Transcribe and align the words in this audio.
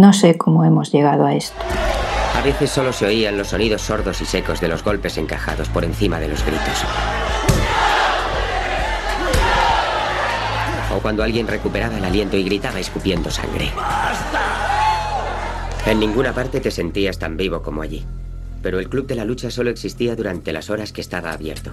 No 0.00 0.14
sé 0.14 0.38
cómo 0.38 0.64
hemos 0.64 0.90
llegado 0.92 1.26
a 1.26 1.34
esto. 1.34 1.54
A 2.34 2.40
veces 2.40 2.70
solo 2.70 2.90
se 2.90 3.04
oían 3.04 3.36
los 3.36 3.48
sonidos 3.48 3.82
sordos 3.82 4.22
y 4.22 4.24
secos 4.24 4.58
de 4.58 4.66
los 4.66 4.82
golpes 4.82 5.18
encajados 5.18 5.68
por 5.68 5.84
encima 5.84 6.18
de 6.18 6.28
los 6.28 6.42
gritos. 6.42 6.86
O 10.96 11.00
cuando 11.00 11.22
alguien 11.22 11.46
recuperaba 11.46 11.98
el 11.98 12.04
aliento 12.06 12.38
y 12.38 12.44
gritaba 12.44 12.80
escupiendo 12.80 13.30
sangre. 13.30 13.70
En 15.84 16.00
ninguna 16.00 16.32
parte 16.32 16.60
te 16.60 16.70
sentías 16.70 17.18
tan 17.18 17.36
vivo 17.36 17.60
como 17.60 17.82
allí. 17.82 18.02
Pero 18.62 18.78
el 18.78 18.88
club 18.88 19.06
de 19.06 19.16
la 19.16 19.26
lucha 19.26 19.50
solo 19.50 19.68
existía 19.68 20.16
durante 20.16 20.54
las 20.54 20.70
horas 20.70 20.94
que 20.94 21.02
estaba 21.02 21.30
abierto. 21.32 21.72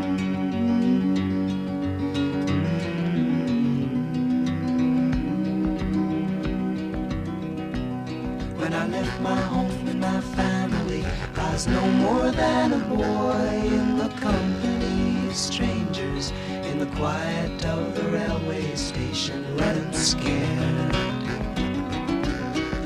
my 9.21 9.35
home 9.35 9.87
and 9.87 9.99
my 9.99 10.21
family, 10.21 11.05
I 11.35 11.53
was 11.53 11.67
no 11.67 11.81
more 11.91 12.31
than 12.31 12.73
a 12.73 12.79
boy 12.85 13.47
in 13.63 13.97
the 13.97 14.09
company 14.19 15.27
of 15.27 15.35
strangers 15.35 16.31
in 16.69 16.79
the 16.79 16.85
quiet 16.97 17.65
of 17.65 17.95
the 17.95 18.03
railway 18.09 18.75
station, 18.75 19.55
running 19.57 19.93
scared. 19.93 20.95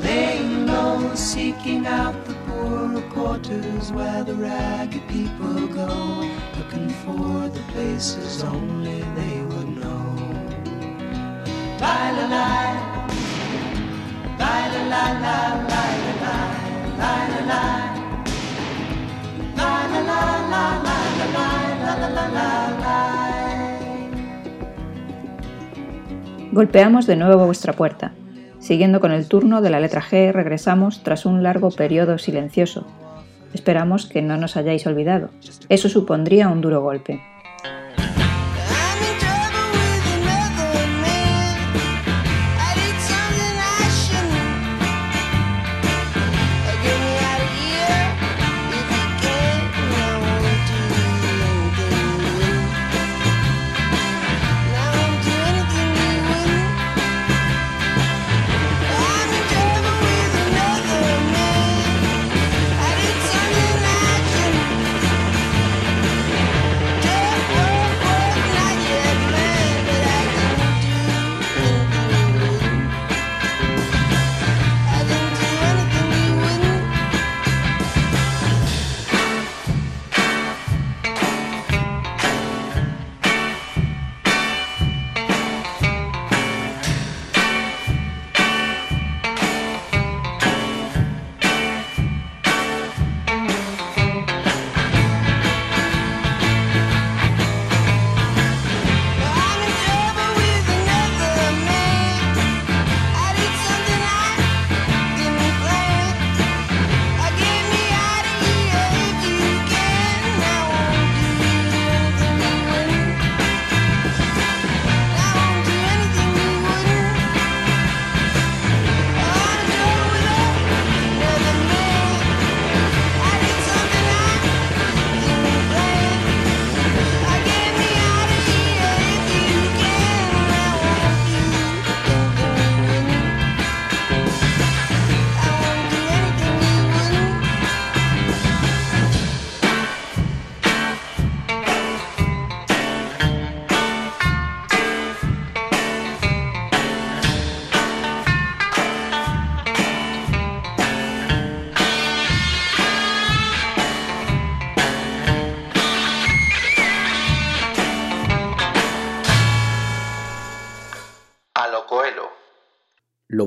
Laying 0.04 0.68
low, 0.68 1.14
seeking 1.16 1.86
out 1.88 2.26
the 2.26 2.34
poorer 2.46 3.02
quarters 3.10 3.92
where 3.92 4.24
the 4.24 4.36
ragged 4.36 5.08
people 5.08 5.68
go, 5.68 6.30
looking 6.58 6.90
for 7.04 7.50
the 7.50 7.64
places 7.74 8.44
only 8.44 9.02
they 9.20 9.42
would 9.42 9.78
know. 9.78 10.16
La 11.80 12.12
la 12.18 12.26
la, 12.36 12.56
la 14.40 14.54
la 14.74 14.84
la 14.94 15.04
la 15.24 15.68
la 15.70 16.15
Golpeamos 26.56 27.06
de 27.06 27.18
nuevo 27.18 27.46
vuestra 27.46 27.74
puerta. 27.74 28.14
Siguiendo 28.60 29.02
con 29.02 29.12
el 29.12 29.28
turno 29.28 29.62
de 29.62 29.70
la 29.70 29.82
letra 29.82 30.02
G, 30.02 30.32
regresamos 30.32 31.04
tras 31.04 31.26
un 31.26 31.44
largo 31.44 31.70
periodo 31.70 32.18
silencioso. 32.18 32.88
Esperamos 33.54 34.06
que 34.06 34.22
no 34.22 34.38
nos 34.38 34.56
hayáis 34.56 34.88
olvidado. 34.88 35.32
Eso 35.68 35.90
supondría 35.90 36.48
un 36.48 36.62
duro 36.62 36.82
golpe. 36.82 37.22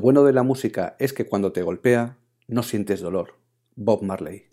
Bueno 0.08 0.24
de 0.24 0.32
la 0.32 0.42
música 0.42 0.96
es 0.98 1.12
que 1.12 1.26
cuando 1.26 1.52
te 1.52 1.60
golpea, 1.60 2.16
no 2.46 2.62
sientes 2.62 3.02
dolor. 3.02 3.34
Bob 3.76 4.02
Marley. 4.02 4.47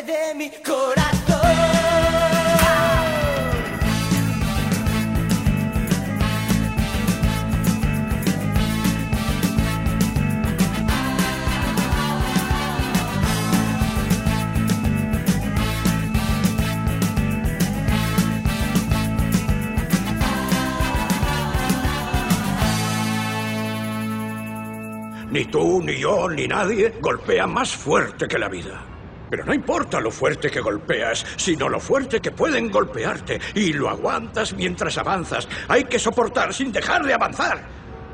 De 0.00 0.34
mi 0.34 0.50
corazón. 0.50 1.12
Ni 25.30 25.44
tú, 25.44 25.80
ni 25.82 25.98
yo, 25.98 26.28
ni 26.28 26.48
nadie 26.48 26.94
golpea 27.00 27.46
más 27.46 27.76
fuerte 27.76 28.26
que 28.26 28.38
la 28.38 28.48
vida. 28.48 28.91
Pero 29.32 29.46
no 29.46 29.54
importa 29.54 29.98
lo 29.98 30.10
fuerte 30.10 30.50
que 30.50 30.60
golpeas, 30.60 31.24
sino 31.36 31.66
lo 31.66 31.80
fuerte 31.80 32.20
que 32.20 32.32
pueden 32.32 32.70
golpearte. 32.70 33.40
Y 33.54 33.72
lo 33.72 33.88
aguantas 33.88 34.52
mientras 34.52 34.98
avanzas. 34.98 35.48
Hay 35.68 35.84
que 35.84 35.98
soportar 35.98 36.52
sin 36.52 36.70
dejar 36.70 37.02
de 37.02 37.14
avanzar. 37.14 37.62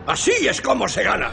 Así 0.06 0.46
es 0.46 0.60
como 0.60 0.86
se 0.86 1.02
gana. 1.02 1.32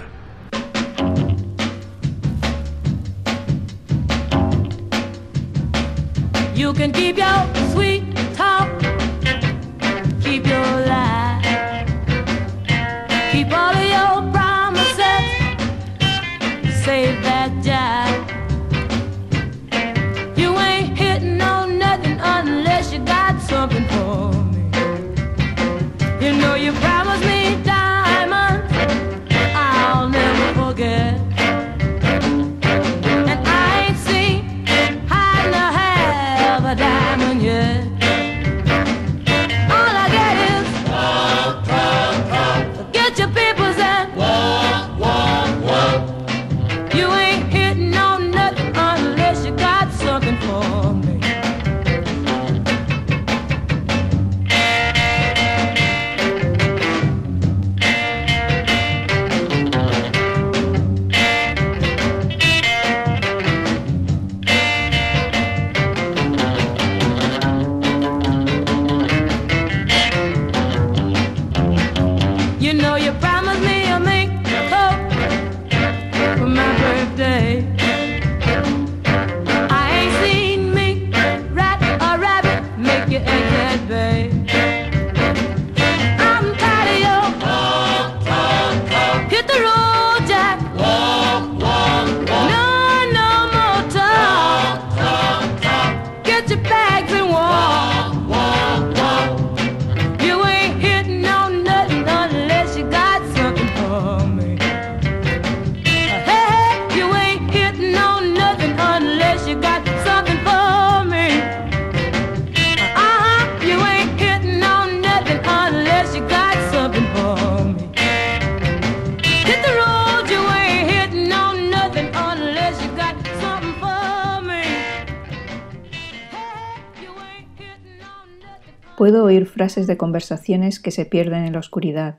Puedo 129.05 129.23
oír 129.23 129.45
frases 129.45 129.85
de 129.85 129.97
conversaciones 129.97 130.79
que 130.79 130.89
se 130.89 131.05
pierden 131.05 131.45
en 131.45 131.53
la 131.53 131.59
oscuridad. 131.59 132.17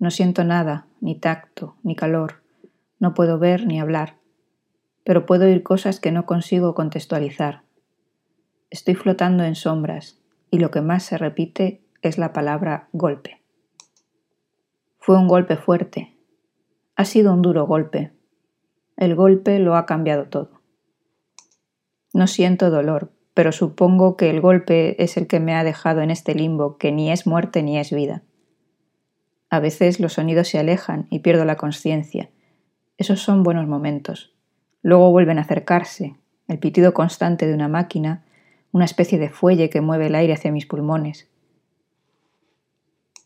No 0.00 0.10
siento 0.10 0.42
nada, 0.42 0.88
ni 1.00 1.14
tacto, 1.14 1.76
ni 1.84 1.94
calor. 1.94 2.42
No 2.98 3.14
puedo 3.14 3.38
ver 3.38 3.64
ni 3.64 3.78
hablar. 3.78 4.16
Pero 5.04 5.24
puedo 5.24 5.44
oír 5.44 5.62
cosas 5.62 6.00
que 6.00 6.10
no 6.10 6.26
consigo 6.26 6.74
contextualizar. 6.74 7.62
Estoy 8.70 8.96
flotando 8.96 9.44
en 9.44 9.54
sombras 9.54 10.20
y 10.50 10.58
lo 10.58 10.72
que 10.72 10.80
más 10.80 11.04
se 11.04 11.16
repite 11.16 11.84
es 12.02 12.18
la 12.18 12.32
palabra 12.32 12.88
golpe. 12.90 13.40
Fue 14.98 15.16
un 15.16 15.28
golpe 15.28 15.56
fuerte. 15.56 16.16
Ha 16.96 17.04
sido 17.04 17.32
un 17.32 17.40
duro 17.40 17.68
golpe. 17.68 18.10
El 18.96 19.14
golpe 19.14 19.60
lo 19.60 19.76
ha 19.76 19.86
cambiado 19.86 20.24
todo. 20.24 20.60
No 22.12 22.26
siento 22.26 22.68
dolor, 22.68 23.12
pero 23.36 23.52
supongo 23.52 24.16
que 24.16 24.30
el 24.30 24.40
golpe 24.40 25.04
es 25.04 25.18
el 25.18 25.26
que 25.26 25.40
me 25.40 25.54
ha 25.54 25.62
dejado 25.62 26.00
en 26.00 26.10
este 26.10 26.34
limbo 26.34 26.78
que 26.78 26.90
ni 26.90 27.12
es 27.12 27.26
muerte 27.26 27.62
ni 27.62 27.78
es 27.78 27.92
vida. 27.92 28.22
A 29.50 29.60
veces 29.60 30.00
los 30.00 30.14
sonidos 30.14 30.48
se 30.48 30.58
alejan 30.58 31.06
y 31.10 31.18
pierdo 31.18 31.44
la 31.44 31.56
conciencia. 31.56 32.30
Esos 32.96 33.20
son 33.20 33.42
buenos 33.42 33.68
momentos. 33.68 34.34
Luego 34.80 35.10
vuelven 35.10 35.36
a 35.36 35.42
acercarse, 35.42 36.16
el 36.48 36.58
pitido 36.58 36.94
constante 36.94 37.46
de 37.46 37.52
una 37.52 37.68
máquina, 37.68 38.24
una 38.72 38.86
especie 38.86 39.18
de 39.18 39.28
fuelle 39.28 39.68
que 39.68 39.82
mueve 39.82 40.06
el 40.06 40.14
aire 40.14 40.32
hacia 40.32 40.50
mis 40.50 40.64
pulmones. 40.64 41.28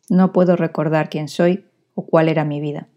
No 0.09 0.33
puedo 0.33 0.57
recordar 0.57 1.09
quién 1.09 1.29
soy 1.29 1.67
o 1.95 2.05
cuál 2.05 2.29
era 2.29 2.45
mi 2.45 2.61
vida. 2.61 2.88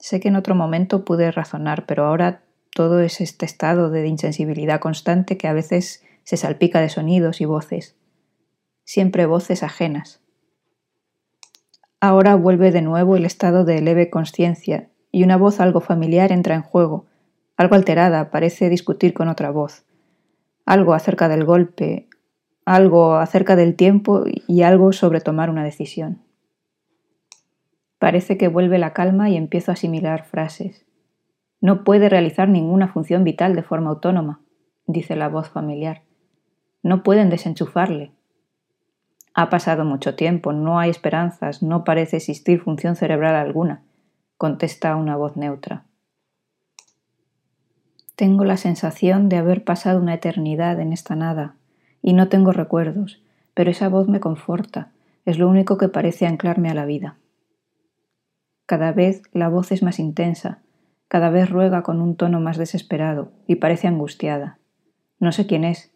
Sé 0.00 0.18
que 0.18 0.26
en 0.26 0.34
otro 0.34 0.56
momento 0.56 1.04
pude 1.04 1.30
razonar, 1.30 1.86
pero 1.86 2.04
ahora 2.04 2.42
todo 2.74 3.00
es 3.00 3.20
este 3.20 3.46
estado 3.46 3.90
de 3.90 4.06
insensibilidad 4.06 4.80
constante 4.80 5.36
que 5.36 5.48
a 5.48 5.52
veces 5.52 6.04
se 6.22 6.36
salpica 6.36 6.80
de 6.80 6.88
sonidos 6.88 7.40
y 7.40 7.44
voces, 7.44 7.96
siempre 8.84 9.26
voces 9.26 9.62
ajenas. 9.62 10.22
Ahora 12.00 12.34
vuelve 12.34 12.70
de 12.70 12.82
nuevo 12.82 13.16
el 13.16 13.26
estado 13.26 13.64
de 13.64 13.80
leve 13.82 14.08
conciencia 14.08 14.90
y 15.12 15.24
una 15.24 15.36
voz 15.36 15.60
algo 15.60 15.80
familiar 15.80 16.32
entra 16.32 16.54
en 16.54 16.62
juego, 16.62 17.06
algo 17.56 17.74
alterada, 17.74 18.30
parece 18.30 18.68
discutir 18.68 19.12
con 19.12 19.28
otra 19.28 19.50
voz, 19.50 19.84
algo 20.64 20.94
acerca 20.94 21.28
del 21.28 21.44
golpe, 21.44 22.08
algo 22.64 23.16
acerca 23.16 23.56
del 23.56 23.74
tiempo 23.74 24.24
y 24.46 24.62
algo 24.62 24.92
sobre 24.92 25.20
tomar 25.20 25.50
una 25.50 25.64
decisión. 25.64 26.22
Parece 27.98 28.38
que 28.38 28.48
vuelve 28.48 28.78
la 28.78 28.94
calma 28.94 29.28
y 29.28 29.36
empiezo 29.36 29.72
a 29.72 29.74
asimilar 29.74 30.24
frases. 30.24 30.86
No 31.60 31.84
puede 31.84 32.08
realizar 32.08 32.48
ninguna 32.48 32.88
función 32.88 33.24
vital 33.24 33.54
de 33.54 33.62
forma 33.62 33.90
autónoma, 33.90 34.40
dice 34.86 35.16
la 35.16 35.28
voz 35.28 35.50
familiar. 35.50 36.02
No 36.82 37.02
pueden 37.02 37.28
desenchufarle. 37.28 38.12
Ha 39.34 39.50
pasado 39.50 39.84
mucho 39.84 40.14
tiempo, 40.14 40.52
no 40.52 40.78
hay 40.78 40.90
esperanzas, 40.90 41.62
no 41.62 41.84
parece 41.84 42.16
existir 42.16 42.60
función 42.60 42.96
cerebral 42.96 43.36
alguna, 43.36 43.82
contesta 44.36 44.96
una 44.96 45.16
voz 45.16 45.36
neutra. 45.36 45.84
Tengo 48.16 48.44
la 48.44 48.56
sensación 48.56 49.28
de 49.28 49.36
haber 49.36 49.64
pasado 49.64 50.00
una 50.00 50.14
eternidad 50.14 50.80
en 50.80 50.92
esta 50.92 51.14
nada, 51.14 51.54
y 52.02 52.12
no 52.12 52.28
tengo 52.28 52.52
recuerdos, 52.52 53.22
pero 53.54 53.70
esa 53.70 53.88
voz 53.88 54.08
me 54.08 54.20
conforta, 54.20 54.92
es 55.24 55.38
lo 55.38 55.48
único 55.48 55.78
que 55.78 55.88
parece 55.88 56.26
anclarme 56.26 56.70
a 56.70 56.74
la 56.74 56.86
vida. 56.86 57.16
Cada 58.66 58.92
vez 58.92 59.22
la 59.32 59.48
voz 59.48 59.72
es 59.72 59.82
más 59.82 59.98
intensa, 59.98 60.60
cada 61.10 61.28
vez 61.28 61.50
ruega 61.50 61.82
con 61.82 62.00
un 62.00 62.14
tono 62.14 62.38
más 62.38 62.56
desesperado 62.56 63.32
y 63.48 63.56
parece 63.56 63.88
angustiada. 63.88 64.60
No 65.18 65.32
sé 65.32 65.48
quién 65.48 65.64
es, 65.64 65.92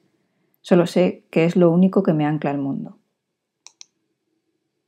solo 0.60 0.88
sé 0.88 1.24
que 1.30 1.44
es 1.44 1.54
lo 1.54 1.70
único 1.70 2.02
que 2.02 2.12
me 2.12 2.26
ancla 2.26 2.50
al 2.50 2.58
mundo. 2.58 2.98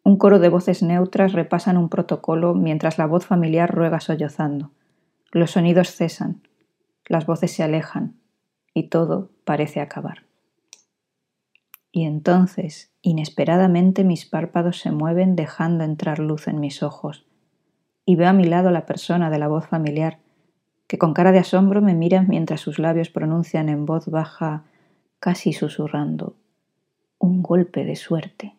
Un 0.03 0.17
coro 0.17 0.41
de 0.41 0.49
voces 0.49 0.83
neutras 0.83 1.33
repasan 1.33 1.77
un 1.77 1.89
protocolo 1.89 2.55
mientras 2.55 2.99
la 2.99 3.07
voz 3.07 3.25
familiar 3.25 3.73
ruega 3.73 4.01
sollozando. 4.01 4.73
Los 5.31 5.53
sonidos 5.53 5.93
cesan, 5.95 6.43
las 7.07 7.25
voces 7.25 7.53
se 7.53 7.63
alejan 7.63 8.17
y 8.75 8.89
todo 8.89 9.31
parece 9.45 9.81
acabar. 9.81 10.25
Y 11.93 12.05
entonces, 12.05 12.93
inesperadamente, 13.01 14.03
mis 14.03 14.27
párpados 14.27 14.81
se 14.81 14.91
mueven 14.91 15.37
dejando 15.37 15.85
entrar 15.85 16.19
luz 16.19 16.49
en 16.49 16.59
mis 16.59 16.83
ojos 16.83 17.27
y 18.07 18.15
veo 18.17 18.29
a 18.29 18.33
mi 18.33 18.45
lado 18.45 18.71
la 18.71 18.87
persona 18.87 19.29
de 19.29 19.39
la 19.39 19.49
voz 19.49 19.67
familiar, 19.67 20.19
que 20.87 20.97
con 20.97 21.13
cara 21.13 21.33
de 21.33 21.41
asombro 21.41 21.83
me 21.83 21.93
mira 21.93 22.23
mientras 22.23 22.61
sus 22.61 22.79
labios 22.79 23.11
pronuncian 23.11 23.69
en 23.69 23.85
voz 23.85 24.07
baja, 24.07 24.63
casi 25.19 25.53
susurrando, 25.53 26.37
un 27.19 27.43
golpe 27.43 27.85
de 27.85 27.97
suerte. 27.97 28.55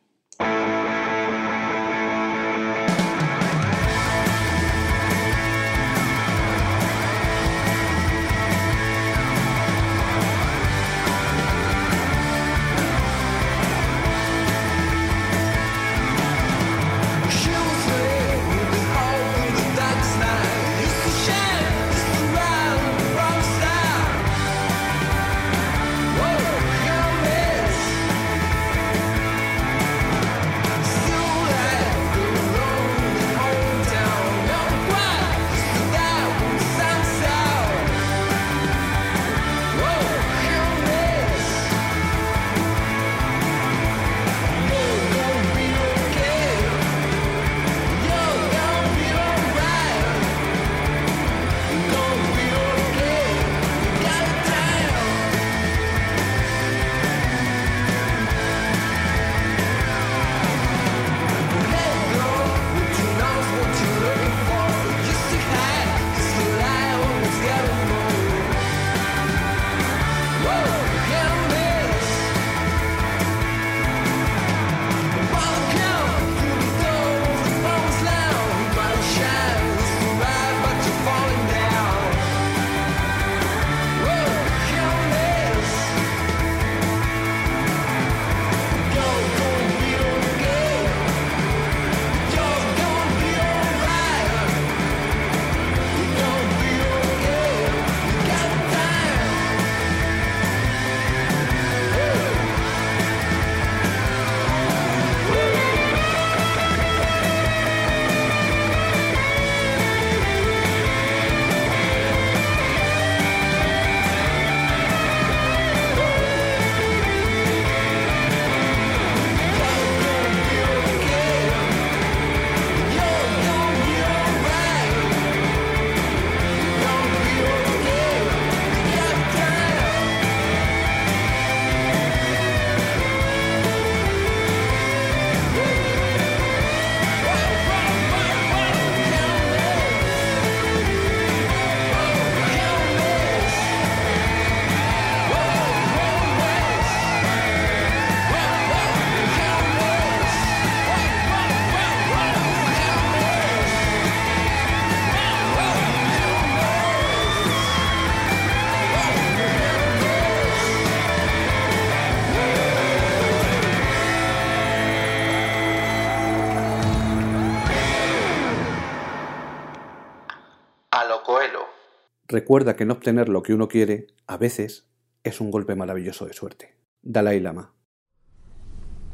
Recuerda 172.38 172.76
que 172.76 172.86
no 172.86 172.94
obtener 172.94 173.30
lo 173.30 173.42
que 173.42 173.56
uno 173.56 173.68
quiere, 173.68 174.06
a 174.28 174.38
veces, 174.38 174.86
es 175.24 175.42
un 175.42 175.50
golpe 175.50 175.74
maravilloso 175.74 176.28
de 176.28 176.34
suerte. 176.34 176.78
Dalai 177.02 177.40
Lama. 177.40 177.74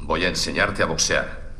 Voy 0.02 0.26
a 0.26 0.28
enseñarte 0.28 0.84
a 0.84 0.88
boxear. 0.88 1.54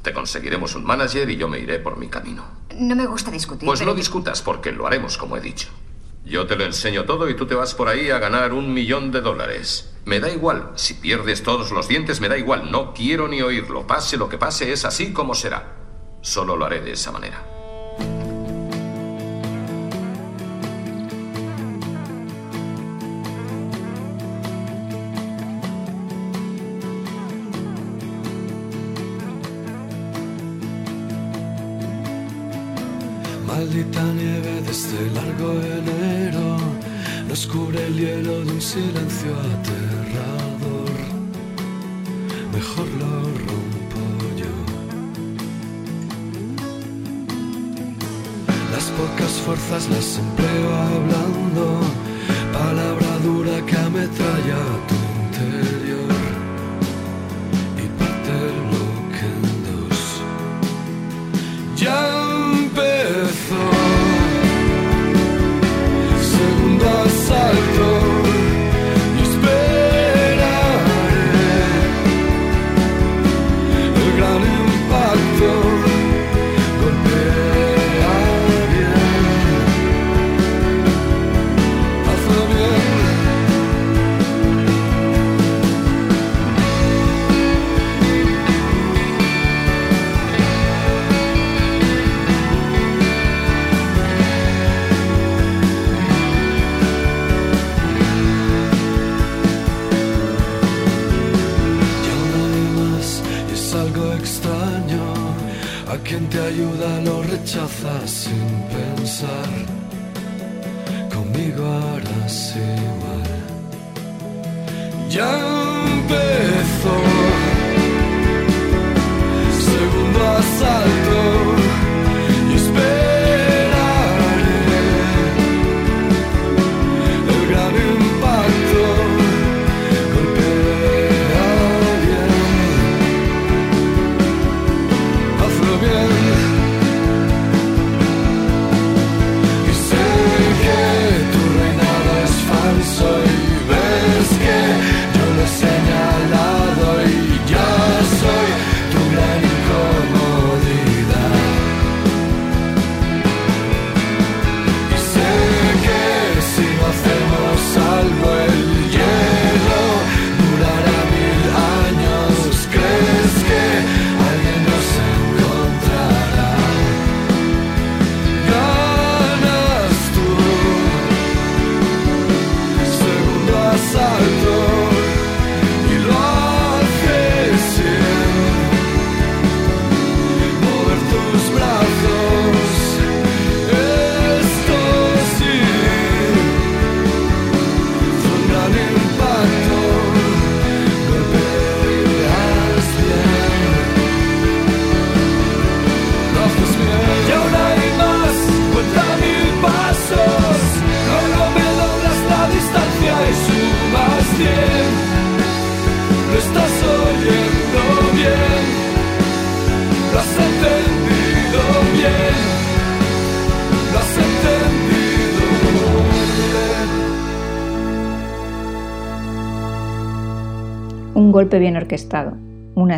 Te 0.00 0.14
conseguiremos 0.14 0.74
un 0.76 0.84
manager 0.84 1.28
y 1.28 1.36
yo 1.36 1.46
me 1.46 1.58
iré 1.58 1.78
por 1.78 1.98
mi 1.98 2.08
camino. 2.08 2.42
No 2.74 2.96
me 2.96 3.04
gusta 3.04 3.30
discutir. 3.30 3.66
Pues 3.66 3.80
pero 3.80 3.90
no 3.90 3.94
discutas 3.94 4.40
porque 4.40 4.72
lo 4.72 4.86
haremos 4.86 5.18
como 5.18 5.36
he 5.36 5.42
dicho. 5.42 5.68
Yo 6.24 6.46
te 6.46 6.56
lo 6.56 6.64
enseño 6.64 7.04
todo 7.04 7.28
y 7.28 7.36
tú 7.36 7.44
te 7.44 7.54
vas 7.54 7.74
por 7.74 7.88
ahí 7.88 8.08
a 8.08 8.18
ganar 8.18 8.54
un 8.54 8.72
millón 8.72 9.12
de 9.12 9.20
dólares. 9.20 9.94
Me 10.06 10.20
da 10.20 10.30
igual. 10.30 10.72
Si 10.76 10.94
pierdes 10.94 11.42
todos 11.42 11.70
los 11.70 11.86
dientes, 11.86 12.22
me 12.22 12.30
da 12.30 12.38
igual. 12.38 12.70
No 12.70 12.94
quiero 12.94 13.28
ni 13.28 13.42
oírlo. 13.42 13.86
Pase 13.86 14.16
lo 14.16 14.30
que 14.30 14.38
pase, 14.38 14.72
es 14.72 14.86
así 14.86 15.12
como 15.12 15.34
será. 15.34 15.76
Solo 16.22 16.56
lo 16.56 16.64
haré 16.64 16.80
de 16.80 16.92
esa 16.92 17.12
manera. 17.12 17.59
Maldita 33.70 34.02
nieve 34.02 34.62
de 34.62 34.70
este 34.72 34.98
largo 35.14 35.52
enero 35.52 36.56
nos 37.28 37.46
cubre 37.46 37.86
el 37.86 37.94
hielo 37.94 38.44
de 38.44 38.50
un 38.50 38.60
silencio 38.60 39.32
aterrador. 39.54 40.96
Mejor 42.52 42.88
lo 42.98 43.12
rompo 43.46 44.02
yo. 44.40 44.54
Las 48.72 48.86
pocas 48.98 49.32
fuerzas 49.44 49.88
las 49.88 50.18
empleo 50.18 50.70
hablando, 50.74 51.80
palabra 52.52 53.18
dura 53.22 53.64
que 53.66 53.76
ametralla 53.76 54.58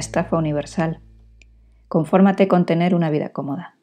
estafa 0.02 0.36
universal. 0.36 1.00
Confórmate 1.88 2.48
con 2.48 2.66
tener 2.66 2.94
una 2.94 3.08
vida 3.08 3.30
cómoda. 3.30 3.76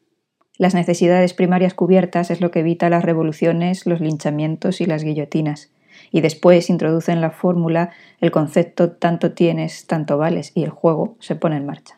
Las 0.58 0.74
necesidades 0.74 1.34
primarias 1.34 1.74
cubiertas 1.74 2.30
es 2.30 2.42
lo 2.42 2.52
que 2.52 2.60
evita 2.60 2.90
las 2.90 3.04
revoluciones, 3.04 3.86
los 3.86 4.02
linchamientos 4.02 4.82
y 4.82 4.86
las 4.86 5.04
guillotinas. 5.04 5.72
Y 6.12 6.20
después 6.20 6.70
introduce 6.70 7.12
en 7.14 7.22
la 7.22 7.32
fórmula 7.32 7.92
el 8.20 8.32
concepto 8.32 8.92
tanto 8.92 9.32
tienes, 9.32 9.88
tanto 9.88 10.18
vales 10.18 10.52
y 10.56 10.64
el 10.64 10.70
juego 10.70 11.16
se 11.20 11.36
pone 11.36 11.56
en 11.56 11.66
marcha. 11.66 11.96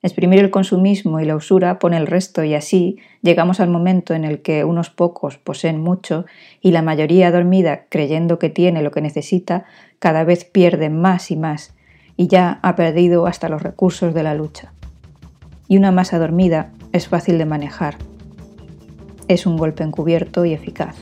Exprimir 0.00 0.38
el 0.38 0.50
consumismo 0.50 1.20
y 1.20 1.26
la 1.26 1.36
usura 1.36 1.78
pone 1.78 1.98
el 1.98 2.06
resto 2.06 2.42
y 2.44 2.54
así 2.54 2.98
llegamos 3.22 3.60
al 3.60 3.68
momento 3.68 4.14
en 4.14 4.24
el 4.24 4.40
que 4.40 4.64
unos 4.64 4.88
pocos 4.88 5.36
poseen 5.36 5.80
mucho 5.80 6.24
y 6.60 6.70
la 6.70 6.82
mayoría 6.82 7.30
dormida 7.30 7.86
creyendo 7.88 8.38
que 8.38 8.50
tiene 8.50 8.82
lo 8.82 8.90
que 8.90 9.00
necesita 9.00 9.64
cada 9.98 10.24
vez 10.24 10.44
pierde 10.44 10.88
más 10.90 11.30
y 11.30 11.36
más 11.36 11.73
y 12.16 12.28
ya 12.28 12.58
ha 12.62 12.76
perdido 12.76 13.26
hasta 13.26 13.48
los 13.48 13.62
recursos 13.62 14.14
de 14.14 14.22
la 14.22 14.34
lucha. 14.34 14.72
Y 15.68 15.76
una 15.76 15.92
masa 15.92 16.18
dormida 16.18 16.70
es 16.92 17.08
fácil 17.08 17.38
de 17.38 17.46
manejar. 17.46 17.96
Es 19.28 19.46
un 19.46 19.56
golpe 19.56 19.82
encubierto 19.82 20.44
y 20.44 20.52
eficaz. 20.52 20.96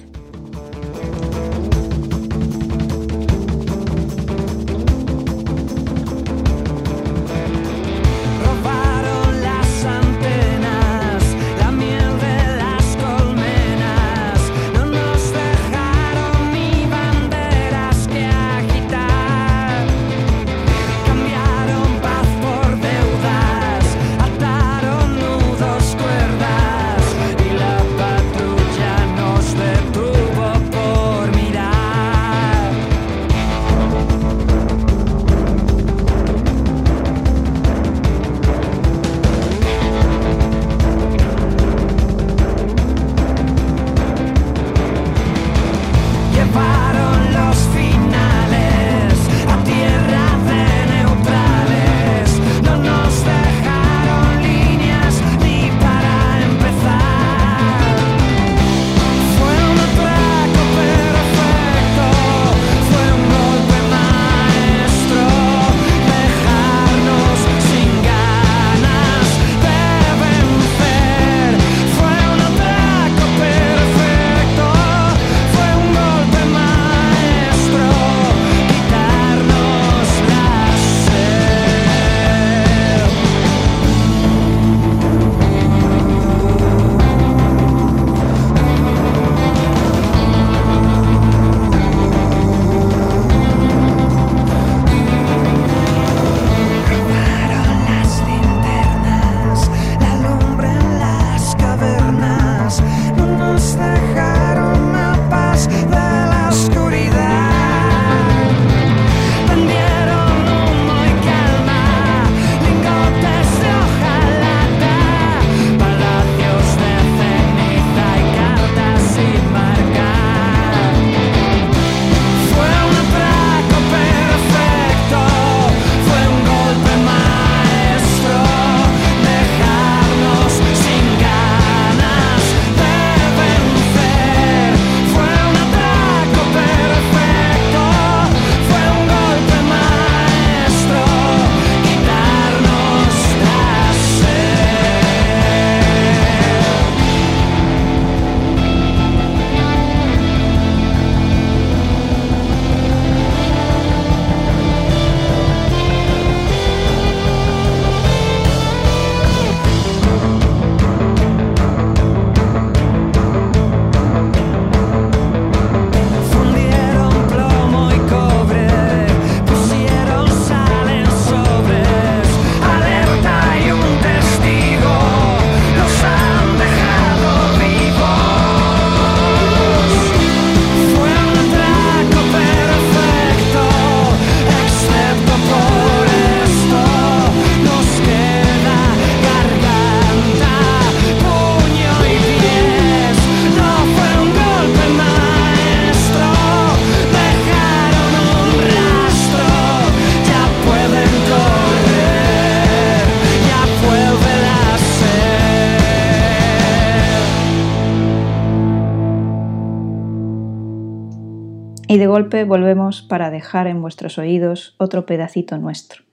Golpe 212.12 212.44
volvemos 212.44 213.02
para 213.02 213.30
dejar 213.30 213.66
en 213.66 213.80
vuestros 213.80 214.18
oídos 214.18 214.76
otro 214.78 215.06
pedacito 215.06 215.56
nuestro, 215.56 216.04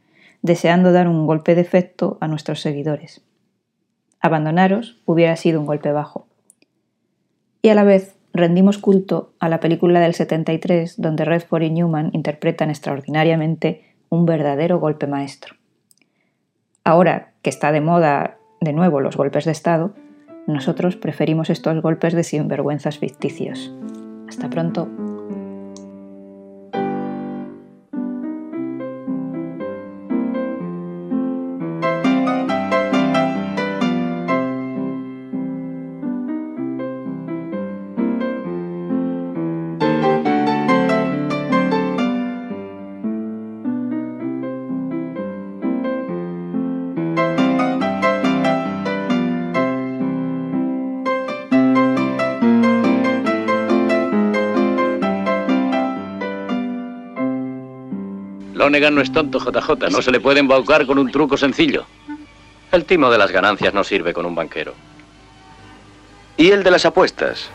deseando 0.41 0.93
dar 0.93 1.09
un 1.09 1.27
golpe 1.27 1.55
de 1.55 1.61
efecto 1.61 2.17
a 2.21 2.27
nuestros 2.27 2.61
seguidores. 2.61 3.21
Abandonaros 4.21 5.01
hubiera 5.05 5.35
sido 5.35 5.59
un 5.59 5.65
golpe 5.65 5.91
bajo. 5.91 6.27
Y 7.61 7.69
a 7.69 7.75
la 7.75 7.83
vez 7.83 8.15
rendimos 8.33 8.77
culto 8.77 9.33
a 9.39 9.49
la 9.49 9.59
película 9.59 9.99
del 9.99 10.13
73 10.13 11.01
donde 11.01 11.25
Redford 11.25 11.63
y 11.63 11.69
Newman 11.69 12.11
interpretan 12.13 12.69
extraordinariamente 12.69 13.83
un 14.07 14.25
verdadero 14.25 14.79
golpe 14.79 15.05
maestro. 15.05 15.55
Ahora 16.85 17.33
que 17.41 17.49
está 17.49 17.71
de 17.73 17.81
moda 17.81 18.37
de 18.61 18.71
nuevo 18.71 19.01
los 19.01 19.17
golpes 19.17 19.45
de 19.45 19.51
Estado, 19.51 19.93
nosotros 20.47 20.95
preferimos 20.95 21.49
estos 21.49 21.81
golpes 21.81 22.13
de 22.13 22.23
sinvergüenzas 22.23 22.97
ficticios. 22.97 23.73
Hasta 24.27 24.49
pronto. 24.49 25.08
No 58.79 59.01
es 59.01 59.11
tonto, 59.11 59.39
JJ. 59.39 59.89
No 59.91 60.01
se 60.01 60.11
le 60.11 60.21
puede 60.21 60.39
embaucar 60.39 60.85
con 60.85 60.97
un 60.97 61.11
truco 61.11 61.35
sencillo. 61.35 61.85
El 62.71 62.85
timo 62.85 63.11
de 63.11 63.17
las 63.17 63.31
ganancias 63.31 63.73
no 63.73 63.83
sirve 63.83 64.13
con 64.13 64.25
un 64.25 64.35
banquero. 64.35 64.73
¿Y 66.37 66.51
el 66.51 66.63
de 66.63 66.71
las 66.71 66.85
apuestas? 66.85 67.49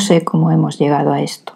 Sé 0.00 0.24
cómo 0.24 0.50
hemos 0.50 0.78
llegado 0.78 1.12
a 1.12 1.20
esto. 1.20 1.49